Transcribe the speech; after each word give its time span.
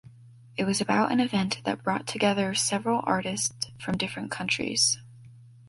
It 0.57 0.63
was 0.63 0.81
about 0.81 1.11
an 1.11 1.19
event 1.19 1.61
that 1.63 1.83
brought 1.83 2.07
together 2.07 2.55
several 2.55 3.01
artist 3.05 3.69
from 3.77 3.97
different 3.97 4.31
countries. 4.31 4.97